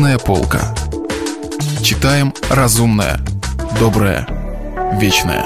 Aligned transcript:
Книжная 0.00 0.18
полка. 0.18 0.74
Читаем 1.82 2.32
разумное, 2.48 3.20
доброе, 3.78 4.26
вечное. 4.98 5.44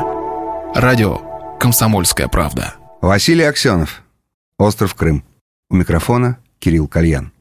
Радио 0.77 1.57
«Комсомольская 1.59 2.29
правда». 2.29 2.75
Василий 3.01 3.43
Аксенов. 3.43 4.05
Остров 4.57 4.95
Крым. 4.95 5.25
У 5.71 5.75
микрофона 5.75 6.39
Кирилл 6.61 6.87
Кальян. 6.87 7.33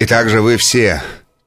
И 0.00 0.06
также 0.06 0.40
вы 0.40 0.56
все, 0.56 1.02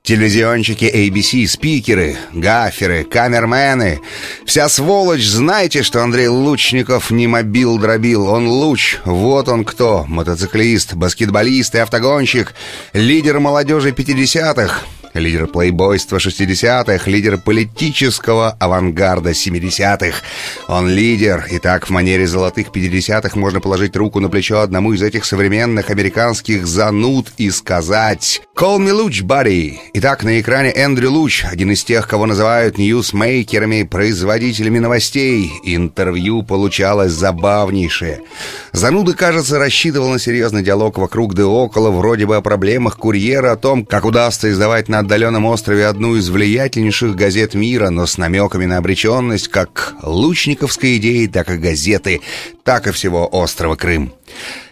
телевизионщики 0.09 0.85
ABC, 0.85 1.45
спикеры, 1.45 2.17
гаферы, 2.33 3.03
камермены, 3.03 4.01
вся 4.43 4.67
сволочь, 4.67 5.23
знаете, 5.23 5.83
что 5.83 6.01
Андрей 6.01 6.25
Лучников 6.25 7.11
не 7.11 7.27
мобил-дробил, 7.27 8.27
он 8.27 8.47
луч, 8.47 8.97
вот 9.05 9.47
он 9.49 9.63
кто, 9.63 10.05
мотоциклист, 10.07 10.95
баскетболист 10.95 11.75
и 11.75 11.77
автогонщик, 11.77 12.55
лидер 12.93 13.39
молодежи 13.39 13.91
50-х, 13.91 14.81
лидер 15.13 15.45
плейбойства 15.45 16.17
60-х, 16.17 17.09
лидер 17.09 17.37
политического 17.37 18.57
авангарда 18.59 19.31
70-х. 19.31 20.23
Он 20.67 20.89
лидер, 20.89 21.45
и 21.51 21.59
так 21.59 21.87
в 21.87 21.89
манере 21.91 22.27
золотых 22.27 22.69
50-х 22.69 23.37
можно 23.37 23.59
положить 23.59 23.95
руку 23.95 24.19
на 24.19 24.29
плечо 24.29 24.61
одному 24.61 24.93
из 24.93 25.01
этих 25.01 25.25
современных 25.25 25.89
американских 25.89 26.65
зануд 26.65 27.27
и 27.37 27.51
сказать 27.51 28.41
«Call 28.59 28.79
me 28.79 28.91
Luch, 28.91 29.21
buddy!» 29.23 29.77
Итак, 29.93 30.25
на 30.25 30.41
экране 30.41 30.73
Эндрю 30.75 31.11
Луч, 31.11 31.45
один 31.45 31.71
из 31.71 31.85
тех, 31.85 32.05
кого 32.09 32.25
называют 32.25 32.77
ньюсмейкерами, 32.77 33.83
производителями 33.83 34.79
новостей. 34.79 35.49
Интервью 35.63 36.43
получалось 36.43 37.13
забавнейшее. 37.13 38.19
Зануда, 38.73 39.13
кажется, 39.13 39.59
рассчитывал 39.59 40.09
на 40.09 40.19
серьезный 40.19 40.61
диалог 40.61 40.97
вокруг 40.97 41.35
да 41.35 41.47
около, 41.47 41.89
вроде 41.89 42.25
бы 42.25 42.35
о 42.35 42.41
проблемах 42.41 42.97
курьера, 42.97 43.53
о 43.53 43.55
том, 43.55 43.85
как 43.85 44.03
удастся 44.03 44.51
издавать 44.51 44.89
на 44.89 44.99
отдаленном 44.99 45.45
острове 45.45 45.85
одну 45.85 46.17
из 46.17 46.29
влиятельнейших 46.29 47.15
газет 47.15 47.53
мира, 47.53 47.89
но 47.91 48.05
с 48.05 48.17
намеками 48.17 48.65
на 48.65 48.75
обреченность 48.75 49.47
как 49.47 49.95
лучниковской 50.03 50.97
идеи, 50.97 51.27
так 51.27 51.49
и 51.49 51.55
газеты, 51.55 52.19
так 52.65 52.87
и 52.87 52.91
всего 52.91 53.25
острова 53.31 53.77
Крым. 53.77 54.11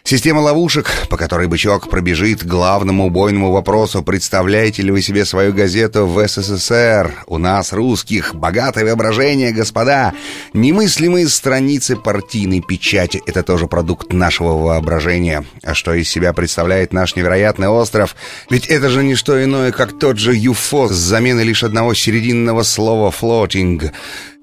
Система 0.08 0.40
ловушек, 0.40 0.90
по 1.10 1.18
которой 1.18 1.48
бычок 1.48 1.90
пробежит 1.90 2.48
главному 2.48 3.08
убойному 3.08 3.52
вопросу, 3.52 4.02
представляете 4.04 4.82
ли 4.82 4.90
вы 4.90 5.02
себе 5.02 5.26
свою 5.26 5.52
газету 5.52 6.08
в 6.08 6.26
СССР? 6.26 7.26
У 7.28 7.38
нас, 7.38 7.74
русских, 7.74 8.34
богатое 8.34 8.86
воображение, 8.86 9.52
господа. 9.52 10.14
Немыслимые 10.54 11.28
страницы 11.28 11.98
партийной 11.98 12.62
печати— 12.62 13.22
это 13.26 13.44
тоже 13.44 13.68
продукт 13.68 14.14
нашего 14.14 14.54
воображения. 14.54 15.44
А 15.62 15.74
что 15.74 15.94
из 15.94 16.08
себя 16.08 16.32
представляет 16.32 16.94
наш 16.94 17.18
невероятный 17.18 17.68
остров? 17.68 18.16
Ведь 18.50 18.68
это 18.68 18.90
же 18.90 19.04
не 19.04 19.16
что 19.16 19.44
иное, 19.44 19.74
как 19.74 20.00
тот 20.00 20.20
же 20.20 20.34
ЮФО 20.34 20.88
с 20.88 20.96
заменой 20.96 21.44
лишь 21.44 21.66
одного 21.66 21.94
серединного 21.94 22.64
слова 22.64 23.12
«флотинг». 23.12 23.92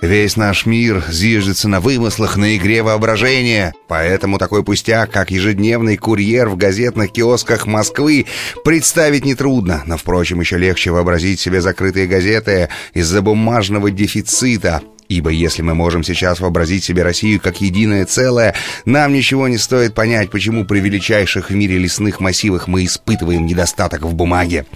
Весь 0.01 0.37
наш 0.37 0.67
мир 0.67 1.05
зиждется 1.09 1.69
на 1.69 1.81
вымыслах, 1.81 2.37
на 2.37 2.57
игре 2.57 2.83
воображения. 2.83 3.73
Поэтому 3.89 4.39
такой 4.39 4.65
пустяк, 4.65 5.11
как 5.11 5.31
ежедневный 5.31 5.97
курьер 5.97 6.49
в 6.49 6.57
газетных 6.57 7.13
киосках 7.13 7.67
Москвы, 7.67 8.27
представить 8.65 9.25
нетрудно. 9.25 9.83
Но, 9.87 9.97
впрочем, 9.97 10.41
еще 10.41 10.59
легче 10.59 10.91
вообразить 10.91 11.41
себе 11.41 11.61
закрытые 11.61 12.07
газеты 12.07 12.69
из-за 12.93 13.23
бумажного 13.23 13.91
дефицита. 13.91 14.83
Ибо 15.09 15.31
если 15.31 15.63
мы 15.63 15.75
можем 15.75 16.03
сейчас 16.03 16.41
вообразить 16.41 16.83
себе 16.83 17.03
Россию 17.03 17.41
как 17.41 17.61
единое 17.61 18.07
целое, 18.07 18.55
нам 18.85 19.13
ничего 19.13 19.49
не 19.49 19.59
стоит 19.59 19.95
понять, 19.95 20.31
почему 20.31 20.65
при 20.65 20.81
величайших 20.81 21.51
в 21.51 21.55
мире 21.55 21.79
лесных 21.79 22.21
массивах 22.21 22.69
мы 22.69 22.85
испытываем 22.85 23.47
недостаток 23.47 24.03
в 24.03 24.15
бумаге. 24.15 24.67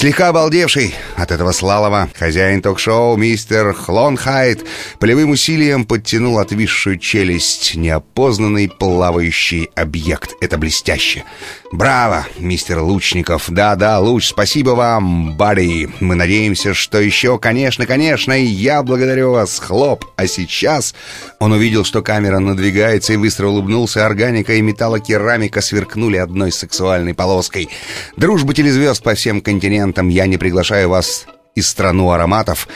Слегка 0.00 0.28
обалдевший 0.28 0.94
от 1.16 1.30
этого 1.30 1.52
слалома, 1.52 2.08
хозяин 2.18 2.62
ток-шоу 2.62 3.18
мистер 3.18 3.74
Хлонхайт 3.74 4.64
полевым 4.98 5.32
усилием 5.32 5.84
подтянул 5.84 6.38
отвисшую 6.38 6.98
челюсть. 6.98 7.74
Неопознанный 7.74 8.70
плавающий 8.70 9.68
объект. 9.74 10.30
Это 10.40 10.56
блестяще. 10.56 11.24
Браво, 11.70 12.26
мистер 12.38 12.80
Лучников. 12.80 13.50
Да-да, 13.50 14.00
Луч, 14.00 14.28
спасибо 14.28 14.70
вам, 14.70 15.36
Барри. 15.36 15.90
Мы 16.00 16.14
надеемся, 16.14 16.72
что 16.72 16.98
еще, 16.98 17.38
конечно, 17.38 17.84
конечно, 17.84 18.32
я 18.32 18.82
благодарю 18.82 19.32
вас, 19.32 19.58
хлоп. 19.58 20.06
А 20.16 20.26
сейчас 20.26 20.94
он 21.38 21.52
увидел, 21.52 21.84
что 21.84 22.00
камера 22.00 22.38
надвигается 22.38 23.12
и 23.12 23.18
быстро 23.18 23.48
улыбнулся. 23.48 24.06
Органика 24.06 24.54
и 24.54 24.62
металлокерамика 24.62 25.60
сверкнули 25.60 26.16
одной 26.16 26.52
сексуальной 26.52 27.12
полоской. 27.12 27.68
Дружба 28.16 28.54
телезвезд 28.54 29.02
по 29.02 29.14
всем 29.14 29.42
континентам 29.42 29.89
моментом 29.90 30.08
я 30.08 30.26
не 30.26 30.38
приглашаю 30.38 30.88
вас 30.88 31.26
из 31.54 31.68
страну 31.68 32.10
ароматов. 32.10 32.68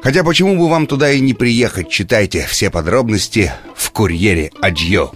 Хотя 0.00 0.22
почему 0.22 0.56
бы 0.56 0.68
вам 0.68 0.86
туда 0.86 1.10
и 1.10 1.18
не 1.20 1.34
приехать? 1.34 1.88
Читайте 1.88 2.46
все 2.48 2.70
подробности 2.70 3.52
в 3.74 3.90
«Курьере 3.90 4.52
Адьё». 4.60 5.10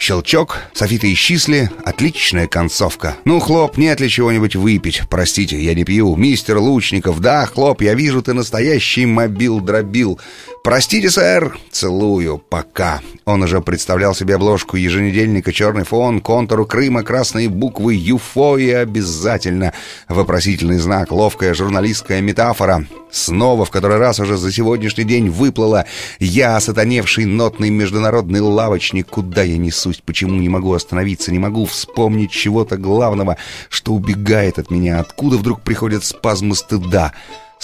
Щелчок, 0.00 0.58
софиты 0.72 1.12
исчисли, 1.12 1.70
отличная 1.84 2.48
концовка. 2.48 3.16
Ну, 3.24 3.38
Хлоп, 3.38 3.76
нет 3.76 4.00
ли 4.00 4.08
чего-нибудь 4.08 4.56
выпить? 4.56 5.02
Простите, 5.08 5.62
я 5.62 5.74
не 5.74 5.84
пью. 5.84 6.16
Мистер 6.16 6.58
Лучников, 6.58 7.20
да, 7.20 7.46
Хлоп, 7.46 7.82
я 7.82 7.94
вижу, 7.94 8.22
ты 8.22 8.32
настоящий 8.32 9.06
мобил-дробил. 9.06 10.18
«Простите, 10.64 11.10
сэр!» 11.10 11.58
«Целую. 11.70 12.38
Пока». 12.38 13.02
Он 13.26 13.42
уже 13.42 13.60
представлял 13.60 14.14
себе 14.14 14.36
обложку 14.36 14.78
еженедельника 14.78 15.52
«Черный 15.52 15.84
фон», 15.84 16.22
контуру 16.22 16.64
Крыма, 16.64 17.02
красные 17.02 17.50
буквы 17.50 17.94
«ЮФО» 17.94 18.56
и 18.56 18.70
обязательно 18.70 19.74
вопросительный 20.08 20.78
знак, 20.78 21.12
ловкая 21.12 21.52
журналистская 21.52 22.22
метафора. 22.22 22.86
Снова 23.10 23.66
в 23.66 23.70
который 23.70 23.98
раз 23.98 24.20
уже 24.20 24.38
за 24.38 24.50
сегодняшний 24.50 25.04
день 25.04 25.28
выплыла 25.28 25.84
«Я, 26.18 26.58
сатаневший 26.60 27.26
нотный 27.26 27.68
международный 27.68 28.40
лавочник, 28.40 29.06
куда 29.08 29.42
я 29.42 29.58
несусь, 29.58 30.00
почему 30.02 30.40
не 30.40 30.48
могу 30.48 30.72
остановиться, 30.72 31.30
не 31.30 31.38
могу 31.38 31.66
вспомнить 31.66 32.30
чего-то 32.30 32.78
главного, 32.78 33.36
что 33.68 33.92
убегает 33.92 34.58
от 34.58 34.70
меня, 34.70 35.00
откуда 35.00 35.36
вдруг 35.36 35.60
приходят 35.60 36.04
спазмы 36.04 36.56
стыда». 36.56 37.12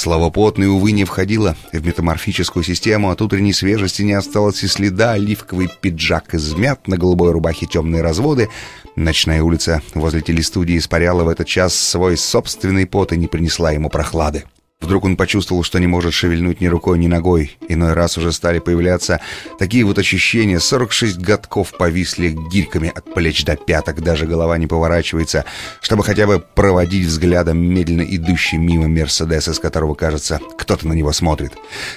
Слава 0.00 0.30
потный, 0.30 0.66
увы, 0.66 0.92
не 0.92 1.04
входила 1.04 1.56
в 1.74 1.86
метаморфическую 1.86 2.64
систему, 2.64 3.10
от 3.10 3.20
утренней 3.20 3.52
свежести 3.52 4.00
не 4.00 4.14
осталось 4.14 4.62
и 4.62 4.66
следа, 4.66 5.12
оливковый 5.12 5.68
пиджак 5.68 6.34
измят, 6.34 6.88
на 6.88 6.96
голубой 6.96 7.32
рубахе 7.32 7.66
темные 7.66 8.00
разводы. 8.00 8.48
Ночная 8.96 9.42
улица 9.42 9.82
возле 9.92 10.22
телестудии 10.22 10.78
испаряла 10.78 11.24
в 11.24 11.28
этот 11.28 11.46
час 11.46 11.74
свой 11.74 12.16
собственный 12.16 12.86
пот 12.86 13.12
и 13.12 13.18
не 13.18 13.26
принесла 13.26 13.72
ему 13.72 13.90
прохлады. 13.90 14.44
Вдруг 14.80 15.04
он 15.04 15.16
почувствовал, 15.16 15.62
что 15.62 15.78
не 15.78 15.86
может 15.86 16.14
шевельнуть 16.14 16.60
ни 16.62 16.66
рукой, 16.66 16.98
ни 16.98 17.06
ногой. 17.06 17.58
Иной 17.68 17.92
раз 17.92 18.16
уже 18.16 18.32
стали 18.32 18.60
появляться 18.60 19.20
такие 19.58 19.84
вот 19.84 19.98
ощущения. 19.98 20.58
46 20.58 21.18
годков 21.18 21.72
повисли 21.76 22.36
гирьками 22.50 22.90
от 22.94 23.12
плеч 23.12 23.44
до 23.44 23.56
пяток. 23.56 24.00
Даже 24.00 24.26
голова 24.26 24.56
не 24.56 24.66
поворачивается, 24.66 25.44
чтобы 25.82 26.02
хотя 26.02 26.26
бы 26.26 26.40
проводить 26.40 27.06
взглядом 27.06 27.58
медленно 27.58 28.02
идущий 28.02 28.56
мимо 28.56 28.88
Мерседеса, 28.88 29.52
с 29.52 29.58
которого, 29.58 29.94
кажется, 29.94 30.40
кто-то 30.58 30.88
на 30.88 30.94
него 30.94 31.12
смотрит. 31.12 31.52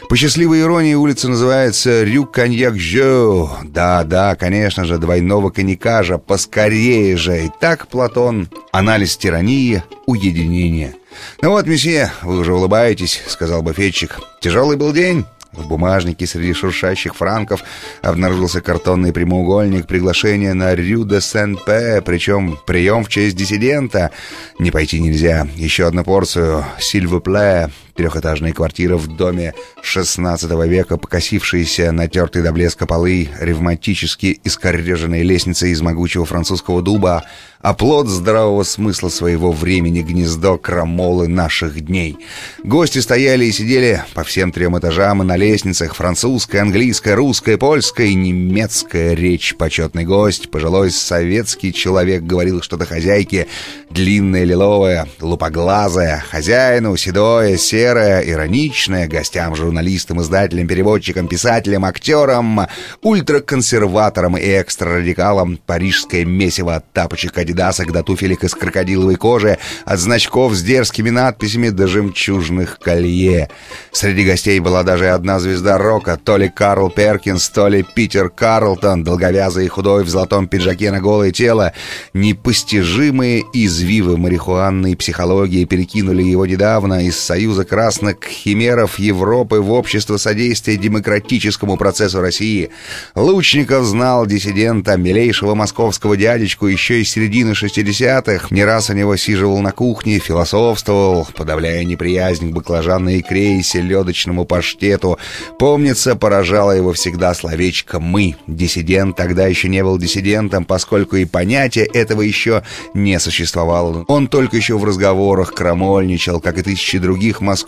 По 0.10 0.18
счастливой 0.18 0.62
иронии 0.62 0.94
улица 0.94 1.30
называется 1.30 2.04
Рю 2.04 2.26
Коньяк 2.26 2.78
Жо. 2.78 3.60
Да-да, 3.64 4.36
конечно 4.36 4.84
же, 4.84 4.98
двойного 4.98 5.52
коньяка 5.52 6.04
же, 6.04 6.18
поскорее 6.18 7.16
же. 7.16 7.48
Итак, 7.48 7.88
Платон, 7.88 8.50
анализ 8.74 9.16
тирании, 9.16 9.84
уединение. 10.06 10.96
«Ну 11.42 11.52
вот, 11.52 11.68
месье, 11.68 12.12
вы 12.22 12.40
уже 12.40 12.54
улыбаетесь»,— 12.54 13.22
сказал 13.28 13.62
буфетчик. 13.62 14.20
«Тяжелый 14.42 14.78
был 14.78 14.94
день?» 14.94 15.26
В 15.54 15.68
бумажнике 15.68 16.26
среди 16.26 16.54
шуршащих 16.54 17.16
франков 17.16 17.64
обнаружился 18.02 18.60
картонный 18.60 19.14
прямоугольник 19.14 19.86
приглашения 19.86 20.56
на 20.56 20.74
Рю 20.74 21.06
де 21.06 21.22
Сен-Пе, 21.22 22.02
причем 22.02 22.58
прием 22.66 23.04
в 23.04 23.10
честь 23.10 23.36
диссидента. 23.36 24.10
Не 24.58 24.72
пойти 24.72 25.00
нельзя. 25.00 25.48
Еще 25.56 25.86
одну 25.86 26.04
порцию 26.04 26.66
«Сильвупле», 26.80 27.70
Трехэтажная 27.96 28.54
квартира 28.54 28.98
в 28.98 29.08
доме 29.08 29.54
XVI 29.84 30.68
века, 30.68 30.98
покосившиеся, 30.98 31.92
натертые 31.92 32.42
до 32.42 32.52
блеска 32.52 32.88
полы, 32.88 33.30
ревматически 33.40 34.40
искореженные 34.44 35.22
лестницы 35.22 35.70
из 35.70 35.80
могучего 35.82 36.26
французского 36.26 36.82
дуба, 36.82 37.24
оплот 37.62 38.08
здравого 38.08 38.64
смысла 38.64 39.10
своего 39.10 39.52
времени 39.52 40.02
гнездо 40.02 40.58
крамолы 40.58 41.28
наших 41.28 41.86
дней. 41.86 42.18
Гости 42.64 42.98
стояли 42.98 43.46
и 43.46 43.52
сидели 43.52 44.04
по 44.16 44.24
всем 44.24 44.52
трем 44.52 44.78
этажам 44.78 45.22
и 45.22 45.26
на 45.26 45.38
лестницах. 45.38 45.96
Французская, 45.96 46.62
английская, 46.62 47.14
русская, 47.14 47.58
польская 47.58 48.08
и 48.08 48.16
немецкая 48.16 49.14
речь. 49.14 49.56
Почетный 49.56 50.04
гость, 50.04 50.50
пожилой 50.50 50.90
советский 50.90 51.72
человек, 51.72 52.24
говорил 52.24 52.64
что-то 52.64 52.86
хозяйке, 52.86 53.48
длинная 53.92 54.46
лиловая, 54.46 55.08
лупоглазая, 55.22 56.24
хозяину, 56.28 56.98
седое, 56.98 57.56
серое, 57.58 57.83
серая, 57.84 58.22
ироничная, 58.22 59.10
гостям, 59.10 59.58
журналистам, 59.58 60.22
издателям, 60.22 60.68
переводчикам, 60.68 61.28
писателям, 61.28 61.84
актерам, 61.84 62.68
ультраконсерваторам 63.02 64.38
и 64.38 64.62
экстрарадикалам 64.62 65.58
парижское 65.58 66.24
месиво 66.24 66.76
от 66.76 66.90
тапочек 66.94 67.38
адидасок 67.38 67.92
до 67.92 68.02
туфелек 68.02 68.46
из 68.46 68.56
крокодиловой 68.56 69.18
кожи, 69.18 69.58
от 69.84 70.00
значков 70.00 70.54
с 70.54 70.64
дерзкими 70.64 71.10
надписями 71.10 71.72
до 71.72 71.88
жемчужных 71.88 72.80
колье. 72.80 73.50
Среди 73.92 74.24
гостей 74.24 74.62
была 74.62 74.84
даже 74.84 75.10
одна 75.10 75.42
звезда 75.42 75.78
рока, 75.78 76.18
то 76.24 76.38
ли 76.38 76.48
Карл 76.48 76.90
Перкинс, 76.90 77.50
то 77.50 77.68
ли 77.68 77.84
Питер 77.84 78.30
Карлтон, 78.30 79.04
долговязый 79.04 79.66
и 79.66 79.68
худой 79.68 80.06
в 80.06 80.10
золотом 80.10 80.48
пиджаке 80.48 80.90
на 80.90 81.02
голое 81.02 81.34
тело. 81.34 81.74
Непостижимые 82.14 83.44
извивы 83.52 84.18
марихуанной 84.18 84.96
психологии 84.96 85.66
перекинули 85.66 86.24
его 86.24 86.46
недавно 86.46 87.06
из 87.06 87.20
Союза 87.20 87.66
красных 87.74 88.18
химеров 88.24 89.00
Европы 89.00 89.60
в 89.60 89.72
Общество 89.72 90.18
содействия 90.18 90.78
демократическому 90.78 91.76
процессу 91.76 92.22
России. 92.22 92.70
Лучников 93.16 93.84
знал 93.86 94.28
диссидента, 94.28 94.96
милейшего 94.96 95.56
московского 95.56 96.16
дядечку 96.16 96.68
еще 96.68 97.02
из 97.02 97.10
середины 97.10 97.54
60-х. 97.54 98.50
Не 98.52 98.64
раз 98.64 98.92
у 98.92 98.94
него 98.94 99.16
сиживал 99.16 99.58
на 99.62 99.72
кухне, 99.72 100.20
философствовал, 100.20 101.28
подавляя 101.36 101.84
неприязнь 101.84 102.52
к 102.52 102.54
баклажанной 102.54 103.22
икре 103.22 103.58
и 103.58 103.64
селедочному 103.64 104.46
паштету. 104.46 105.18
Помнится, 105.58 106.16
поражало 106.16 106.74
его 106.74 106.94
всегда 106.94 107.34
словечко 107.34 108.00
«мы». 108.00 108.36
Диссидент 108.46 109.16
тогда 109.16 109.48
еще 109.48 109.68
не 109.68 109.84
был 109.84 109.98
диссидентом, 109.98 110.64
поскольку 110.66 111.16
и 111.16 111.26
понятия 111.26 111.86
этого 111.86 112.22
еще 112.22 112.62
не 112.94 113.20
существовало. 113.20 114.06
Он 114.08 114.28
только 114.28 114.58
еще 114.58 114.78
в 114.78 114.86
разговорах 114.86 115.56
крамольничал, 115.56 116.40
как 116.40 116.60
и 116.60 116.62
тысячи 116.62 117.00
других 117.00 117.42
московских 117.42 117.63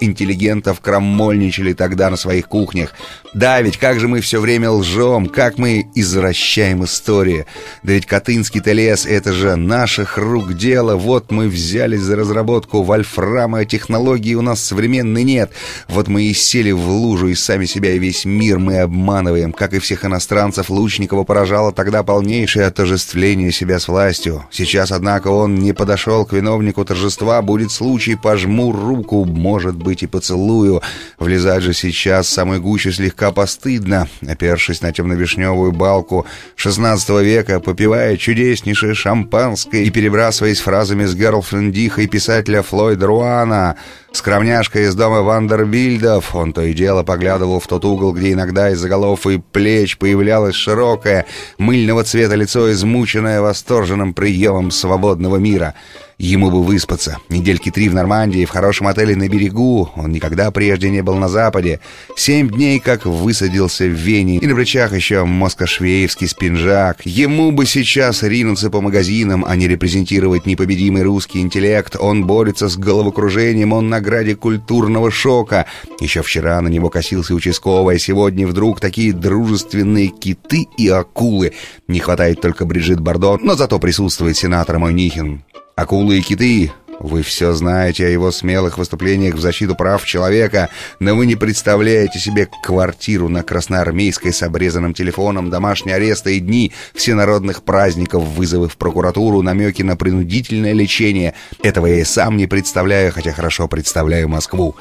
интеллигентов 0.00 0.80
крамольничали 0.80 1.72
тогда 1.72 2.10
на 2.10 2.16
своих 2.16 2.48
кухнях. 2.48 2.94
Да, 3.34 3.60
ведь 3.60 3.76
как 3.76 4.00
же 4.00 4.08
мы 4.08 4.20
все 4.20 4.40
время 4.40 4.70
лжем, 4.70 5.26
как 5.26 5.58
мы 5.58 5.86
извращаем 5.94 6.84
историю. 6.84 7.46
Да 7.82 7.92
ведь 7.92 8.06
Катынский-то 8.06 8.72
лес— 8.72 9.06
это 9.08 9.32
же 9.32 9.56
наших 9.56 10.18
рук 10.18 10.54
дело. 10.54 10.96
Вот 10.96 11.30
мы 11.30 11.48
взялись 11.48 12.00
за 12.00 12.16
разработку 12.16 12.82
вольфрама, 12.82 13.64
технологий 13.64 14.34
у 14.34 14.42
нас 14.42 14.62
современной 14.62 15.24
нет. 15.24 15.50
Вот 15.88 16.08
мы 16.08 16.24
и 16.24 16.34
сели 16.34 16.70
в 16.70 16.88
лужу, 16.88 17.28
и 17.28 17.34
сами 17.34 17.66
себя 17.66 17.92
и 17.92 17.98
весь 17.98 18.24
мир 18.24 18.58
мы 18.58 18.78
обманываем. 18.78 19.52
Как 19.52 19.74
и 19.74 19.78
всех 19.78 20.04
иностранцев, 20.04 20.70
Лучникова 20.70 21.24
поражало 21.24 21.72
тогда 21.72 22.02
полнейшее 22.02 22.66
отождествление 22.66 23.52
себя 23.52 23.78
с 23.78 23.88
властью. 23.88 24.44
Сейчас, 24.50 24.92
однако, 24.92 25.28
он 25.28 25.56
не 25.56 25.72
подошел 25.72 26.24
к 26.24 26.32
виновнику 26.32 26.84
торжества. 26.84 27.42
Будет 27.42 27.70
случай, 27.70 28.14
пожму 28.14 28.72
руку, 28.72 29.24
может 29.38 29.76
быть, 29.76 30.02
и 30.02 30.06
поцелую. 30.06 30.82
Влезать 31.18 31.62
же 31.62 31.72
сейчас 31.72 32.28
самой 32.28 32.58
гуще 32.58 32.92
слегка 32.92 33.32
постыдно. 33.32 34.08
Опершись 34.26 34.82
на 34.82 34.92
темно-вишневую 34.92 35.72
балку 35.72 36.26
XVI 36.56 37.24
века, 37.24 37.60
попивая 37.60 38.16
чудеснейшее 38.16 38.94
шампанское 38.94 39.84
и 39.84 39.90
перебрасываясь 39.90 40.60
фразами 40.60 41.06
с 41.06 41.14
герлфрендихой 41.14 42.06
писателя 42.06 42.62
Флойда 42.62 43.06
Руана— 43.06 43.76
Скромняшка 44.12 44.80
из 44.80 44.94
дома 44.94 45.20
Вандербильдов, 45.20 46.34
он 46.34 46.52
то 46.52 46.62
и 46.62 46.72
дело 46.72 47.02
поглядывал 47.02 47.60
в 47.60 47.66
тот 47.66 47.84
угол, 47.84 48.12
где 48.12 48.32
иногда 48.32 48.70
из-за 48.70 48.88
голов 48.88 49.26
и 49.26 49.38
плеч 49.38 49.98
появлялось 49.98 50.54
широкое, 50.54 51.26
мыльного 51.58 52.04
цвета 52.04 52.34
лицо, 52.34 52.72
измученное 52.72 53.42
восторженным 53.42 54.14
приемом 54.14 54.70
свободного 54.70 55.36
мира— 55.36 55.74
Ему 56.18 56.50
бы 56.50 56.64
выспаться. 56.64 57.18
Недельки 57.28 57.70
три 57.70 57.88
в 57.88 57.94
Нормандии, 57.94 58.44
в 58.44 58.50
хорошем 58.50 58.88
отеле 58.88 59.14
на 59.14 59.28
берегу. 59.28 59.88
Он 59.94 60.10
никогда 60.10 60.50
прежде 60.50 60.90
не 60.90 61.00
был 61.00 61.14
на 61.14 61.28
Западе. 61.28 61.78
Семь 62.16 62.50
дней 62.50 62.80
как 62.80 63.06
высадился 63.06 63.84
в 63.84 63.92
Вене. 63.92 64.38
И 64.38 64.46
на 64.48 64.56
плечах 64.56 64.92
еще 64.92 65.24
москошвеевский 65.24 66.26
спинжак. 66.26 67.06
Ему 67.06 67.52
бы 67.52 67.66
сейчас 67.66 68.24
ринуться 68.24 68.68
по 68.68 68.80
магазинам, 68.80 69.44
а 69.46 69.54
не 69.54 69.68
репрезентировать 69.68 70.44
непобедимый 70.44 71.04
русский 71.04 71.38
интеллект. 71.38 71.94
Он 71.96 72.26
борется 72.26 72.68
с 72.68 72.76
головокружением, 72.76 73.72
он 73.72 73.88
на 73.88 74.00
граде 74.00 74.34
культурного 74.34 75.12
шока. 75.12 75.66
Еще 76.00 76.22
вчера 76.22 76.60
на 76.60 76.66
него 76.66 76.90
косился 76.90 77.32
участковый, 77.32 77.94
а 77.94 77.98
сегодня 78.00 78.48
вдруг 78.48 78.80
такие 78.80 79.12
дружественные 79.12 80.08
киты 80.08 80.66
и 80.76 80.88
акулы. 80.88 81.52
Не 81.86 82.00
хватает 82.00 82.40
только 82.40 82.64
Бриджит 82.64 82.98
Бардо, 82.98 83.36
но 83.36 83.54
зато 83.54 83.78
присутствует 83.78 84.36
сенатор 84.36 84.80
Мойнихин. 84.80 85.44
Акулы 85.78 86.18
и 86.18 86.22
киты, 86.22 86.72
вы 86.98 87.22
все 87.22 87.52
знаете 87.52 88.04
о 88.04 88.08
его 88.08 88.32
смелых 88.32 88.78
выступлениях 88.78 89.36
в 89.36 89.40
защиту 89.40 89.76
прав 89.76 90.04
человека, 90.04 90.70
но 90.98 91.14
вы 91.14 91.24
не 91.24 91.36
представляете 91.36 92.18
себе 92.18 92.48
квартиру 92.64 93.28
на 93.28 93.44
Красноармейской 93.44 94.32
с 94.32 94.42
обрезанным 94.42 94.92
телефоном, 94.92 95.50
домашние 95.50 95.94
аресты 95.94 96.36
и 96.36 96.40
дни 96.40 96.72
всенародных 96.94 97.62
праздников, 97.62 98.24
вызовы 98.24 98.68
в 98.68 98.76
прокуратуру, 98.76 99.40
намеки 99.42 99.82
на 99.82 99.96
принудительное 99.96 100.72
лечение. 100.72 101.34
Этого 101.62 101.86
я 101.86 102.00
и 102.00 102.04
сам 102.04 102.36
не 102.36 102.48
представляю, 102.48 103.12
хотя 103.12 103.32
хорошо 103.32 103.68
представляю 103.68 104.28
Москву. 104.28 104.74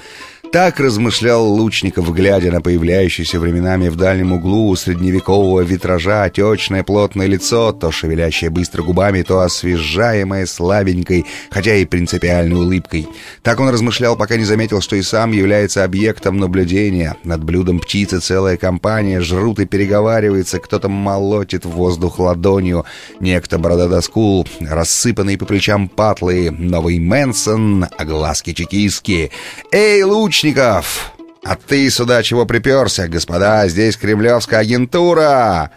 Так 0.52 0.80
размышлял 0.80 1.46
Лучников, 1.46 2.14
глядя 2.14 2.52
на 2.52 2.62
появляющееся 2.62 3.38
временами 3.38 3.90
в 3.90 3.98
дальнем 3.98 4.32
углу 4.32 4.74
средневекового 4.78 5.60
витража 5.62 6.24
отечное 6.24 6.84
плотное 6.84 7.28
лицо, 7.28 7.74
то 7.74 7.92
шевелящее 7.92 8.50
быстро 8.50 8.82
губами, 8.82 9.24
то 9.24 9.42
освежаемое 9.42 10.46
слабенькой, 10.46 11.26
хотя 11.50 11.76
и 11.76 11.84
принципиальной 11.84 12.56
улыбкой. 12.56 13.08
Так 13.44 13.60
он 13.60 13.70
размышлял, 13.70 14.16
пока 14.16 14.38
не 14.38 14.46
заметил, 14.46 14.80
что 14.80 14.96
и 14.96 15.02
сам 15.02 15.32
является 15.32 15.84
объектом 15.84 16.38
наблюдения. 16.38 17.18
Над 17.26 17.44
блюдом 17.44 17.80
птицы 17.80 18.20
целая 18.20 18.56
компания 18.56 19.20
жрут 19.20 19.60
и 19.60 19.66
переговаривается, 19.66 20.60
кто-то 20.60 20.88
молотит 20.88 21.66
в 21.66 21.72
воздух 21.72 22.20
ладонью. 22.20 22.86
Некто 23.20 23.60
борододоскул, 23.60 24.48
рассыпанный 24.62 25.38
по 25.38 25.46
плечам 25.46 25.90
патлы, 25.90 26.52
новый 26.52 27.00
Мэнсон, 27.00 27.88
глазки 28.00 28.54
чекистские. 28.54 29.32
«Эй, 29.74 30.04
Луч!» 30.04 30.37
Лучников! 30.38 31.14
А 31.44 31.56
ты 31.56 31.90
сюда 31.90 32.22
чего 32.22 32.46
приперся, 32.46 33.08
господа? 33.08 33.68
Здесь 33.68 33.98
кремлевская 33.98 34.60
агентура!» 34.60 35.72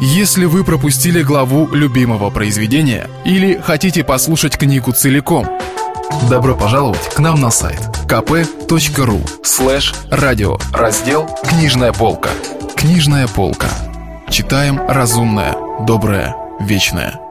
Если 0.00 0.46
вы 0.46 0.64
пропустили 0.64 1.22
главу 1.22 1.68
любимого 1.72 2.30
произведения 2.30 3.08
или 3.24 3.60
хотите 3.64 4.02
послушать 4.02 4.56
книгу 4.58 4.90
целиком, 4.90 5.46
добро 6.28 6.56
пожаловать 6.56 7.08
к 7.14 7.20
нам 7.20 7.40
на 7.40 7.50
сайт 7.50 7.80
kp.ru 8.08 9.44
слэш 9.44 9.94
радио 10.10 10.58
раздел 10.72 11.30
«Книжная 11.44 11.92
полка». 11.92 12.30
«Книжная 12.74 13.28
полка». 13.28 13.68
Читаем 14.28 14.80
разумное, 14.88 15.54
доброе, 15.86 16.34
вечное. 16.58 17.27